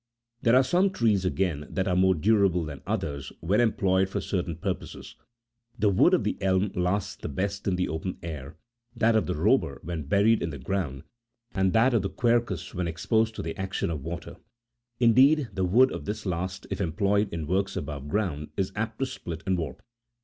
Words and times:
There 0.41 0.55
are 0.55 0.63
some 0.63 0.89
trees, 0.89 1.25
again, 1.25 1.67
that 1.69 1.87
are 1.87 1.95
more 1.95 2.15
durable 2.15 2.65
than 2.65 2.81
others, 2.87 3.31
when 3.39 3.61
employed 3.61 4.09
for 4.09 4.19
certain 4.19 4.55
purposes. 4.55 5.15
The 5.77 5.89
wood 5.89 6.15
of 6.15 6.23
the 6.23 6.39
elm 6.41 6.71
lasts 6.73 7.15
the 7.17 7.29
best 7.29 7.67
in 7.67 7.75
the 7.75 7.87
open 7.87 8.17
air, 8.23 8.57
that 8.95 9.15
of 9.15 9.27
the 9.27 9.35
robur 9.35 9.79
when 9.83 10.07
buried 10.07 10.41
in 10.41 10.49
the 10.49 10.57
ground, 10.57 11.03
and 11.51 11.71
that 11.73 11.93
of 11.93 12.01
the 12.01 12.09
quercus 12.09 12.73
when 12.73 12.87
exposed 12.87 13.35
to 13.35 13.43
the 13.43 13.55
action 13.59 13.91
of 13.91 14.03
water: 14.03 14.37
indeed, 14.99 15.49
the 15.53 15.65
wood 15.65 15.91
of 15.91 16.05
this 16.05 16.25
last, 16.25 16.65
if 16.71 16.81
employed 16.81 17.31
in 17.31 17.45
works 17.45 17.75
above 17.77 18.07
ground, 18.07 18.47
is 18.57 18.71
apt 18.75 18.97
to 18.97 19.05
split 19.05 19.43
and 19.45 19.59
warp. 19.59 19.83